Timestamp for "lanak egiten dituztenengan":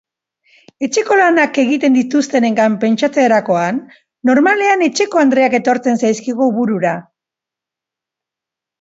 1.19-2.79